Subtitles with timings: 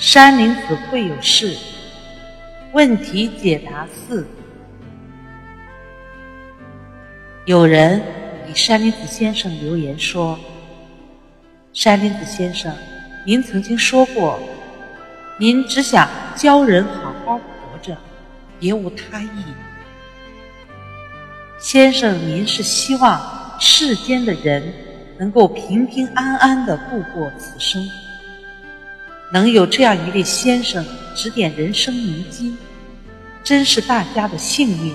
[0.00, 1.54] 山林子会有事，
[2.72, 4.26] 问题解答四。
[7.44, 8.00] 有人
[8.46, 10.38] 给山林子先生留言说
[11.74, 12.74] ：“山林子先生，
[13.26, 14.40] 您曾经说过，
[15.38, 17.94] 您只想教人好好活着，
[18.58, 19.28] 别无他意。
[21.58, 23.20] 先生，您是希望
[23.60, 24.62] 世间的人
[25.18, 27.86] 能够平平安安的度过此生。”
[29.32, 30.84] 能有这样一位先生
[31.14, 32.58] 指点人生迷津，
[33.44, 34.92] 真是大家的幸运。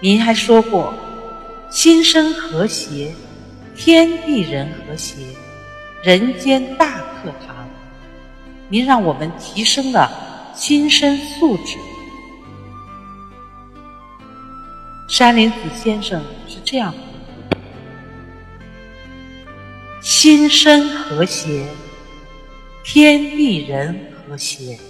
[0.00, 0.94] 您还说过，
[1.70, 3.14] 心生和谐，
[3.76, 5.14] 天地人和谐，
[6.02, 7.68] 人间大课堂。
[8.70, 10.10] 您让我们提升了
[10.54, 11.76] 心身素质。
[15.06, 17.58] 山林子先生是这样回复：
[20.00, 21.66] 心身和谐。
[22.92, 23.94] 天地人
[24.26, 24.89] 和谐。